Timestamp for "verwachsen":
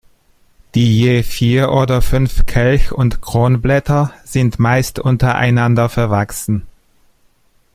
5.89-6.65